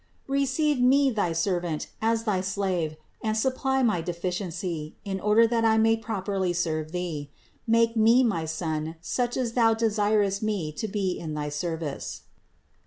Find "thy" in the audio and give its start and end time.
1.11-1.31, 2.23-2.41, 11.35-11.49